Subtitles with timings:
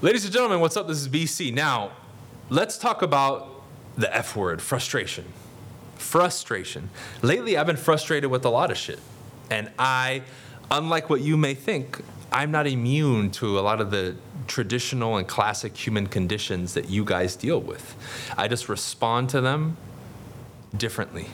[0.00, 0.86] Ladies and gentlemen, what's up?
[0.86, 1.52] This is BC.
[1.52, 1.90] Now,
[2.50, 3.64] let's talk about
[3.96, 5.24] the F word frustration.
[5.96, 6.90] Frustration.
[7.20, 9.00] Lately, I've been frustrated with a lot of shit.
[9.50, 10.22] And I,
[10.70, 12.00] unlike what you may think,
[12.30, 14.14] I'm not immune to a lot of the
[14.46, 17.96] traditional and classic human conditions that you guys deal with.
[18.38, 19.78] I just respond to them
[20.76, 21.26] differently.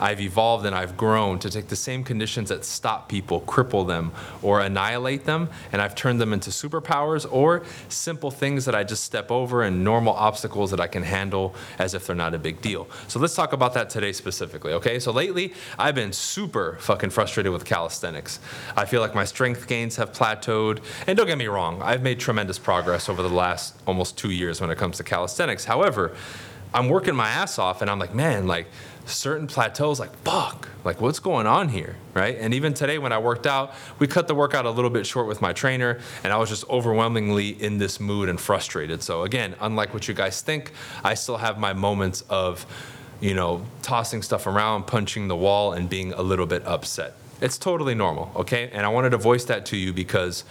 [0.00, 4.12] I've evolved and I've grown to take the same conditions that stop people, cripple them,
[4.42, 9.04] or annihilate them, and I've turned them into superpowers or simple things that I just
[9.04, 12.60] step over and normal obstacles that I can handle as if they're not a big
[12.60, 12.88] deal.
[13.08, 14.98] So let's talk about that today specifically, okay?
[14.98, 18.40] So lately, I've been super fucking frustrated with calisthenics.
[18.76, 22.20] I feel like my strength gains have plateaued, and don't get me wrong, I've made
[22.20, 25.64] tremendous progress over the last almost two years when it comes to calisthenics.
[25.64, 26.14] However,
[26.74, 28.66] I'm working my ass off and I'm like, man, like
[29.06, 32.36] certain plateaus, like, fuck, like what's going on here, right?
[32.38, 35.26] And even today when I worked out, we cut the workout a little bit short
[35.26, 39.02] with my trainer and I was just overwhelmingly in this mood and frustrated.
[39.02, 42.66] So again, unlike what you guys think, I still have my moments of,
[43.20, 47.14] you know, tossing stuff around, punching the wall, and being a little bit upset.
[47.40, 48.68] It's totally normal, okay?
[48.72, 50.44] And I wanted to voice that to you because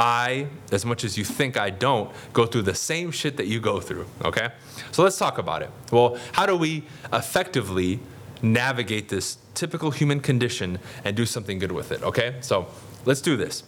[0.00, 3.60] I, as much as you think I don't, go through the same shit that you
[3.60, 4.48] go through, okay?
[4.92, 5.70] So let's talk about it.
[5.92, 8.00] Well, how do we effectively
[8.40, 12.36] navigate this typical human condition and do something good with it, okay?
[12.40, 12.66] So
[13.04, 13.62] let's do this.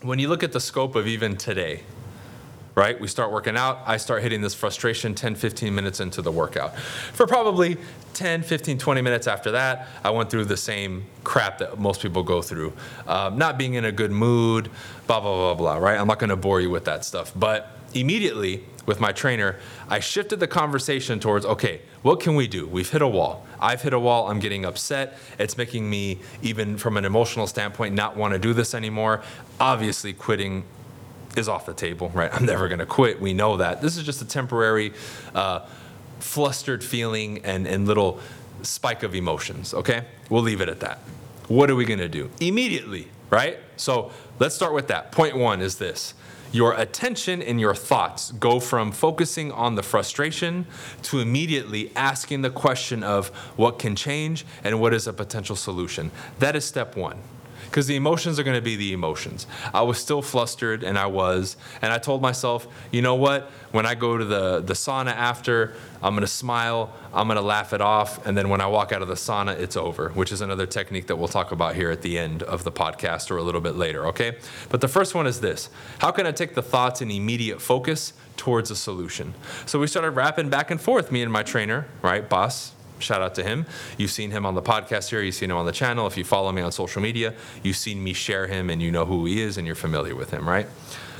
[0.00, 1.82] When you look at the scope of even today,
[2.74, 2.98] right?
[3.00, 3.82] We start working out.
[3.86, 6.76] I start hitting this frustration 10, 15 minutes into the workout.
[6.78, 7.76] For probably
[8.14, 12.22] 10, 15, 20 minutes after that, I went through the same crap that most people
[12.22, 12.72] go through.
[13.06, 14.70] Um, not being in a good mood,
[15.06, 15.98] blah, blah, blah, blah, right?
[15.98, 17.32] I'm not gonna bore you with that stuff.
[17.36, 19.56] But immediately, with my trainer,
[19.88, 22.66] I shifted the conversation towards okay, what can we do?
[22.66, 23.46] We've hit a wall.
[23.58, 24.28] I've hit a wall.
[24.28, 25.16] I'm getting upset.
[25.38, 29.22] It's making me, even from an emotional standpoint, not want to do this anymore.
[29.58, 30.64] Obviously, quitting
[31.36, 32.32] is off the table, right?
[32.32, 33.20] I'm never going to quit.
[33.20, 33.80] We know that.
[33.80, 34.92] This is just a temporary,
[35.34, 35.66] uh,
[36.20, 38.20] flustered feeling and, and little
[38.62, 40.04] spike of emotions, okay?
[40.30, 40.98] We'll leave it at that.
[41.48, 42.30] What are we going to do?
[42.40, 43.58] Immediately, right?
[43.76, 45.12] So let's start with that.
[45.12, 46.14] Point one is this
[46.52, 50.66] your attention and your thoughts go from focusing on the frustration
[51.02, 56.12] to immediately asking the question of what can change and what is a potential solution.
[56.38, 57.18] That is step one
[57.74, 59.48] because the emotions are going to be the emotions.
[59.74, 63.50] I was still flustered, and I was, and I told myself, you know what?
[63.72, 67.42] When I go to the the sauna after, I'm going to smile, I'm going to
[67.42, 70.10] laugh it off, and then when I walk out of the sauna, it's over.
[70.10, 73.32] Which is another technique that we'll talk about here at the end of the podcast
[73.32, 74.06] or a little bit later.
[74.06, 75.68] Okay, but the first one is this:
[75.98, 79.34] How can I take the thoughts and immediate focus towards a solution?
[79.66, 83.34] So we started rapping back and forth, me and my trainer, right, boss shout out
[83.36, 83.66] to him.
[83.98, 86.06] You've seen him on the podcast here, you've seen him on the channel.
[86.06, 89.04] If you follow me on social media, you've seen me share him and you know
[89.04, 90.66] who he is and you're familiar with him, right?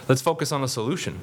[0.09, 1.21] Let's focus on a solution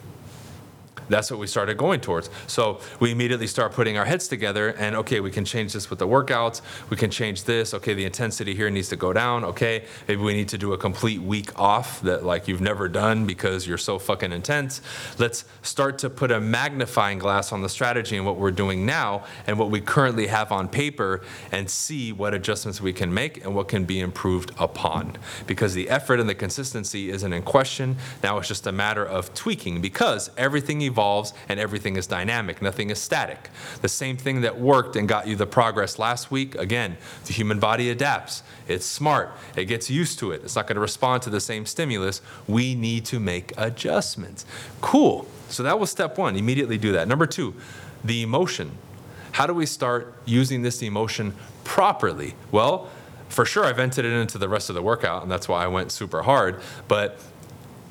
[1.10, 2.30] that's what we started going towards.
[2.48, 6.00] So we immediately start putting our heads together and okay, we can change this with
[6.00, 6.62] the workouts.
[6.90, 7.74] We can change this.
[7.74, 9.44] Okay, the intensity here needs to go down.
[9.44, 13.26] Okay, maybe we need to do a complete week off that like you've never done
[13.26, 14.82] because you're so fucking intense.
[15.18, 19.26] Let's start to put a magnifying glass on the strategy and what we're doing now
[19.48, 21.22] and what we currently have on paper
[21.52, 25.18] and see what adjustments we can make and what can be improved upon.
[25.48, 27.98] Because the effort and the consistency isn't in question.
[28.24, 32.62] Now it's just a matter of tweaking because everything evolves evolves and everything is dynamic,
[32.62, 33.50] nothing is static.
[33.82, 37.60] The same thing that worked and got you the progress last week, again, the human
[37.60, 38.44] body adapts.
[38.68, 40.42] It's smart, it gets used to it.
[40.44, 42.22] It's not going to respond to the same stimulus.
[42.48, 44.46] We need to make adjustments.
[44.80, 45.28] Cool.
[45.50, 46.36] So that was step one.
[46.36, 47.08] Immediately do that.
[47.08, 47.54] Number two,
[48.04, 48.72] the emotion.
[49.34, 52.36] How do we start using this emotion properly?
[52.52, 52.90] Well,
[53.30, 55.68] for sure, I vented it into the rest of the workout, and that's why I
[55.68, 56.62] went super hard.
[56.88, 57.18] But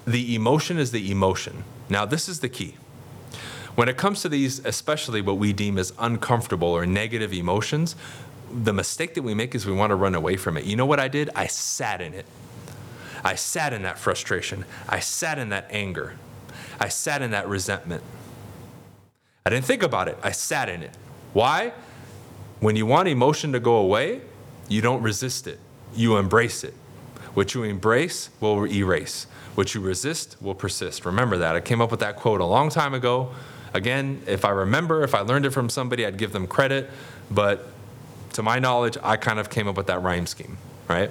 [0.06, 1.64] the emotion is the emotion.
[1.90, 2.76] Now, this is the key.
[3.74, 7.96] When it comes to these, especially what we deem as uncomfortable or negative emotions,
[8.52, 10.64] the mistake that we make is we want to run away from it.
[10.64, 11.30] You know what I did?
[11.34, 12.26] I sat in it.
[13.22, 14.64] I sat in that frustration.
[14.88, 16.14] I sat in that anger.
[16.78, 18.02] I sat in that resentment.
[19.44, 20.19] I didn't think about it.
[20.22, 20.96] I sat in it.
[21.32, 21.72] Why?
[22.60, 24.20] When you want emotion to go away,
[24.69, 25.58] you don't resist it,
[25.94, 26.75] you embrace it.
[27.35, 29.27] What you embrace will erase.
[29.55, 31.05] What you resist will persist.
[31.05, 31.55] Remember that.
[31.55, 33.32] I came up with that quote a long time ago.
[33.73, 36.91] Again, if I remember, if I learned it from somebody, I'd give them credit.
[37.31, 37.67] But
[38.32, 40.56] to my knowledge, I kind of came up with that rhyme scheme,
[40.88, 41.11] right?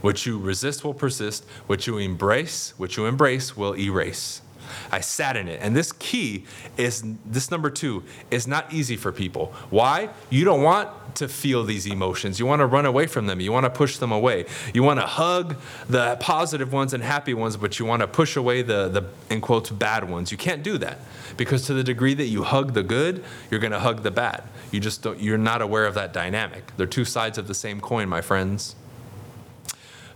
[0.00, 1.44] What you resist will persist.
[1.66, 4.40] What you embrace, what you embrace will erase.
[4.90, 5.60] I sat in it.
[5.62, 6.44] And this key
[6.76, 9.52] is this number two is not easy for people.
[9.70, 10.10] Why?
[10.28, 12.38] You don't want to feel these emotions.
[12.38, 13.40] You want to run away from them.
[13.40, 14.46] You want to push them away.
[14.72, 15.56] You want to hug
[15.88, 19.40] the positive ones and happy ones, but you want to push away the, the in
[19.40, 20.30] quotes, bad ones.
[20.30, 20.98] You can't do that
[21.36, 24.44] because to the degree that you hug the good, you're going to hug the bad.
[24.70, 26.72] You just don't, you're not aware of that dynamic.
[26.76, 28.76] They're two sides of the same coin, my friends.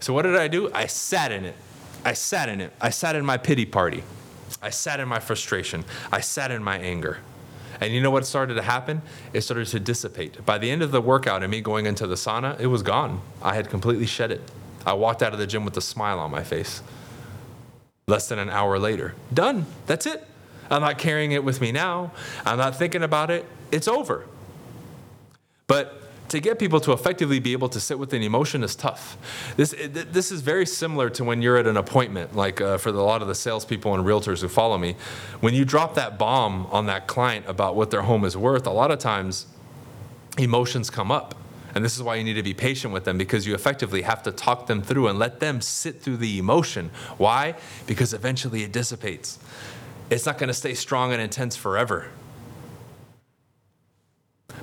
[0.00, 0.70] So what did I do?
[0.72, 1.56] I sat in it.
[2.04, 2.72] I sat in it.
[2.80, 4.04] I sat in my pity party.
[4.62, 5.84] I sat in my frustration.
[6.12, 7.18] I sat in my anger.
[7.80, 9.02] And you know what started to happen?
[9.32, 10.44] It started to dissipate.
[10.46, 13.20] By the end of the workout and me going into the sauna, it was gone.
[13.42, 14.42] I had completely shed it.
[14.86, 16.82] I walked out of the gym with a smile on my face.
[18.06, 19.66] Less than an hour later, done.
[19.86, 20.26] That's it.
[20.70, 22.12] I'm not carrying it with me now.
[22.44, 23.46] I'm not thinking about it.
[23.70, 24.26] It's over.
[25.66, 26.00] But
[26.34, 29.16] to get people to effectively be able to sit with an emotion is tough.
[29.56, 32.92] This, this is very similar to when you're at an appointment, like uh, for a
[32.92, 34.96] lot of the salespeople and realtors who follow me.
[35.40, 38.72] When you drop that bomb on that client about what their home is worth, a
[38.72, 39.46] lot of times
[40.36, 41.36] emotions come up.
[41.72, 44.22] And this is why you need to be patient with them because you effectively have
[44.24, 46.90] to talk them through and let them sit through the emotion.
[47.16, 47.54] Why?
[47.86, 49.38] Because eventually it dissipates.
[50.10, 52.08] It's not going to stay strong and intense forever.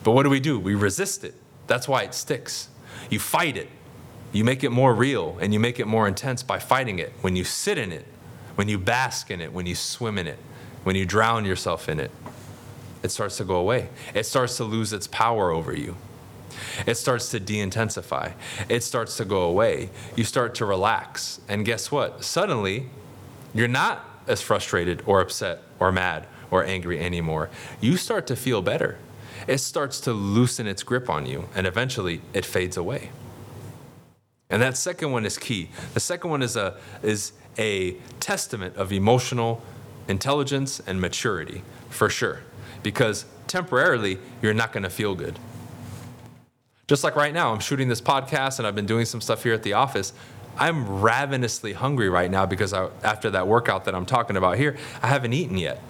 [0.03, 0.59] But what do we do?
[0.59, 1.35] We resist it.
[1.71, 2.67] That's why it sticks.
[3.09, 3.69] You fight it.
[4.33, 7.13] You make it more real and you make it more intense by fighting it.
[7.21, 8.05] When you sit in it,
[8.55, 10.37] when you bask in it, when you swim in it,
[10.83, 12.11] when you drown yourself in it,
[13.03, 13.87] it starts to go away.
[14.13, 15.95] It starts to lose its power over you.
[16.85, 18.33] It starts to de intensify.
[18.67, 19.91] It starts to go away.
[20.17, 21.39] You start to relax.
[21.47, 22.25] And guess what?
[22.25, 22.89] Suddenly,
[23.53, 27.49] you're not as frustrated or upset or mad or angry anymore.
[27.79, 28.97] You start to feel better
[29.47, 33.09] it starts to loosen its grip on you, and eventually it fades away.
[34.49, 35.69] And that second one is key.
[35.93, 39.61] The second one is a, is a testament of emotional
[40.07, 42.41] intelligence and maturity, for sure,
[42.83, 45.39] because temporarily you're not going to feel good.
[46.87, 49.53] Just like right now, I'm shooting this podcast and I've been doing some stuff here
[49.53, 50.11] at the office.
[50.57, 54.75] I'm ravenously hungry right now because I, after that workout that I'm talking about here,
[55.01, 55.81] I haven't eaten yet.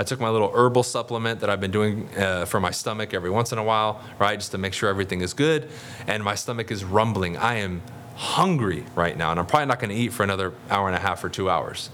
[0.00, 3.28] I took my little herbal supplement that I've been doing uh, for my stomach every
[3.28, 5.68] once in a while, right, just to make sure everything is good.
[6.06, 7.36] And my stomach is rumbling.
[7.36, 7.82] I am
[8.16, 11.00] hungry right now, and I'm probably not going to eat for another hour and a
[11.00, 11.90] half or two hours.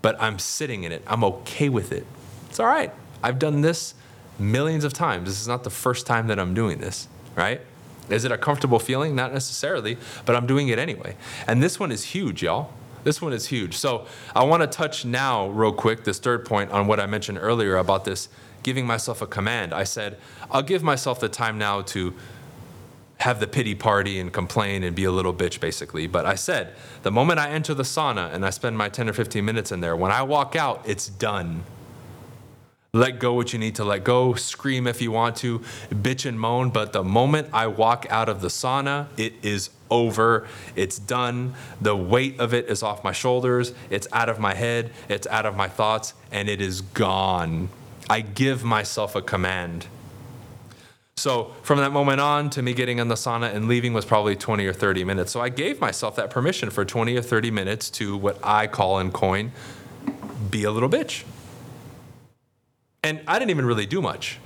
[0.00, 1.02] But I'm sitting in it.
[1.06, 2.06] I'm okay with it.
[2.48, 2.90] It's all right.
[3.22, 3.92] I've done this
[4.38, 5.28] millions of times.
[5.28, 7.06] This is not the first time that I'm doing this,
[7.36, 7.60] right?
[8.08, 9.14] Is it a comfortable feeling?
[9.14, 11.16] Not necessarily, but I'm doing it anyway.
[11.46, 12.72] And this one is huge, y'all.
[13.04, 13.76] This one is huge.
[13.76, 17.38] So I want to touch now, real quick, this third point on what I mentioned
[17.38, 18.28] earlier about this
[18.62, 19.72] giving myself a command.
[19.72, 20.18] I said,
[20.50, 22.14] I'll give myself the time now to
[23.18, 26.06] have the pity party and complain and be a little bitch, basically.
[26.06, 29.12] But I said, the moment I enter the sauna and I spend my 10 or
[29.12, 31.64] 15 minutes in there, when I walk out, it's done.
[32.92, 35.60] Let go what you need to let go, scream if you want to,
[35.90, 36.70] bitch and moan.
[36.70, 40.48] But the moment I walk out of the sauna, it is over.
[40.74, 41.54] It's done.
[41.80, 43.72] The weight of it is off my shoulders.
[43.90, 44.90] It's out of my head.
[45.08, 47.68] It's out of my thoughts, and it is gone.
[48.08, 49.86] I give myself a command.
[51.16, 54.34] So from that moment on to me getting in the sauna and leaving was probably
[54.34, 55.30] 20 or 30 minutes.
[55.30, 58.98] So I gave myself that permission for 20 or 30 minutes to what I call
[58.98, 59.52] in coin
[60.50, 61.24] be a little bitch.
[63.02, 64.38] And I didn't even really do much.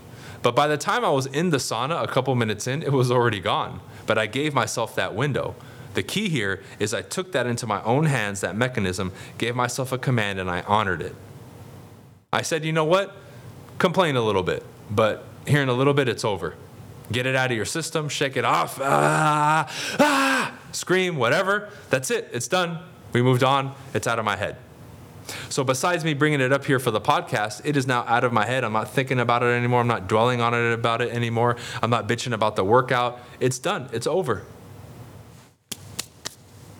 [0.43, 3.11] But by the time I was in the sauna, a couple minutes in, it was
[3.11, 3.81] already gone.
[4.06, 5.55] But I gave myself that window.
[5.95, 9.91] The key here is I took that into my own hands, that mechanism, gave myself
[9.93, 11.15] a command, and I honored it.
[12.33, 13.17] I said, you know what?
[13.79, 16.55] Complain a little bit, but here in a little bit, it's over.
[17.13, 19.69] Get it out of your system, shake it off, ah,
[20.01, 21.70] ah, scream, whatever.
[21.91, 22.29] That's it.
[22.32, 22.79] It's done.
[23.13, 23.75] We moved on.
[23.94, 24.56] It's out of my head.
[25.48, 28.32] So, besides me bringing it up here for the podcast, it is now out of
[28.32, 28.64] my head.
[28.64, 29.81] I'm not thinking about it anymore.
[29.81, 31.56] I'm not dwelling on it about it anymore.
[31.82, 33.20] I'm not bitching about the workout.
[33.40, 34.43] It's done, it's over.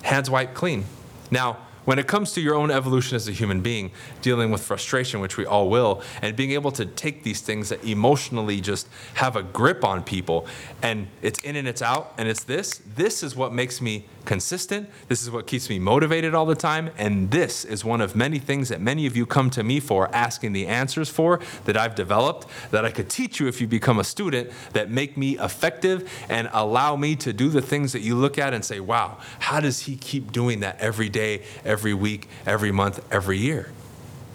[0.02, 0.84] Hands wiped clean.
[1.30, 3.90] Now, when it comes to your own evolution as a human being,
[4.22, 7.84] dealing with frustration, which we all will, and being able to take these things that
[7.84, 10.46] emotionally just have a grip on people,
[10.82, 14.88] and it's in and it's out, and it's this, this is what makes me consistent.
[15.09, 16.90] This is what keeps me motivated all the time.
[16.99, 20.09] And this is one of many things that many of you come to me for,
[20.14, 23.99] asking the answers for, that I've developed, that I could teach you if you become
[23.99, 28.14] a student, that make me effective and allow me to do the things that you
[28.14, 32.28] look at and say, wow, how does he keep doing that every day, every week,
[32.47, 33.71] every month, every year?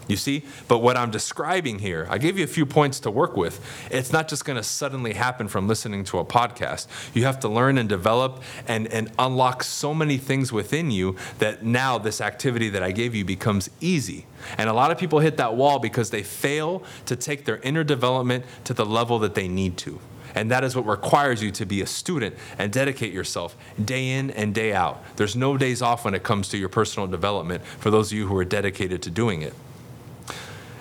[0.08, 0.44] You see?
[0.66, 3.60] But what I'm describing here, I gave you a few points to work with.
[3.90, 6.86] It's not just going to suddenly happen from listening to a podcast.
[7.14, 11.64] You have to learn and develop and, and unlock so many things within you that
[11.64, 14.26] now this activity that I gave you becomes easy.
[14.58, 17.84] And a lot of people hit that wall because they fail to take their inner
[17.84, 20.00] development to the level that they need to.
[20.34, 24.30] And that is what requires you to be a student and dedicate yourself day in
[24.30, 25.02] and day out.
[25.16, 28.26] There's no days off when it comes to your personal development for those of you
[28.26, 29.54] who are dedicated to doing it.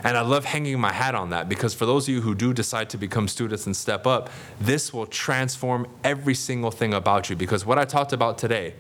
[0.04, 2.54] And I love hanging my hat on that because for those of you who do
[2.54, 4.30] decide to become students and step up,
[4.60, 7.36] this will transform every single thing about you.
[7.36, 8.76] Because what I talked about today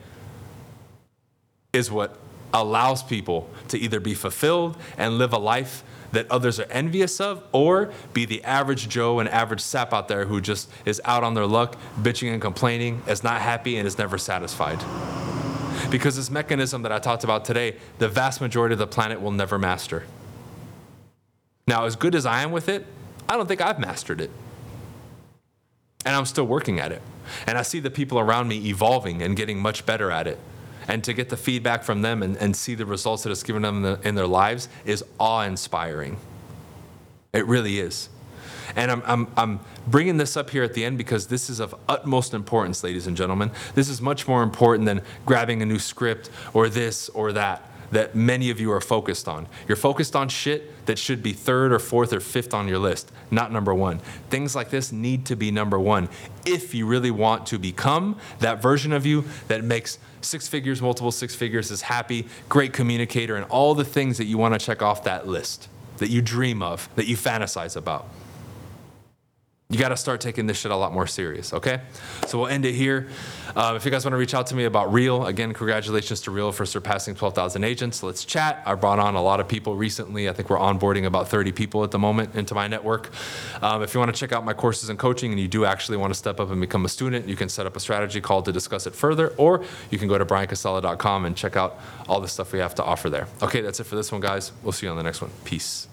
[1.73, 2.17] is what
[2.53, 7.43] allows people to either be fulfilled and live a life that others are envious of,
[7.51, 11.35] or be the average Joe and average sap out there who just is out on
[11.35, 14.79] their luck, bitching and complaining, is not happy, and is never satisfied.
[15.91, 19.31] Because this mechanism that I talked about today, the vast majority of the planet will
[19.31, 20.05] never master.
[21.69, 22.83] Now, as good as I am with it,
[23.29, 24.31] I don't think I've mastered it.
[26.03, 26.99] And I'm still working at it.
[27.45, 30.39] And I see the people around me evolving and getting much better at it.
[30.87, 33.61] And to get the feedback from them and, and see the results that it's given
[33.61, 36.17] them in, the, in their lives is awe inspiring.
[37.33, 38.09] It really is.
[38.75, 41.75] And I'm, I'm, I'm bringing this up here at the end because this is of
[41.87, 43.51] utmost importance, ladies and gentlemen.
[43.75, 48.15] This is much more important than grabbing a new script or this or that that
[48.15, 49.47] many of you are focused on.
[49.67, 53.11] You're focused on shit that should be third or fourth or fifth on your list,
[53.31, 53.99] not number one.
[54.29, 56.09] Things like this need to be number one
[56.45, 61.11] if you really want to become that version of you that makes six figures, multiple
[61.11, 64.81] six figures, is happy, great communicator, and all the things that you want to check
[64.81, 65.69] off that list
[65.99, 68.07] that you dream of, that you fantasize about.
[69.71, 71.81] You got to start taking this shit a lot more serious, okay?
[72.25, 73.07] So we'll end it here.
[73.55, 76.31] Um, if you guys want to reach out to me about Real, again, congratulations to
[76.31, 78.01] Real for surpassing 12,000 agents.
[78.01, 78.63] Let's chat.
[78.65, 80.27] I brought on a lot of people recently.
[80.27, 83.11] I think we're onboarding about 30 people at the moment into my network.
[83.61, 85.97] Um, if you want to check out my courses and coaching and you do actually
[85.97, 88.41] want to step up and become a student, you can set up a strategy call
[88.41, 92.27] to discuss it further, or you can go to bryancasella.com and check out all the
[92.27, 93.27] stuff we have to offer there.
[93.43, 94.51] Okay, that's it for this one, guys.
[94.63, 95.29] We'll see you on the next one.
[95.45, 95.87] Peace.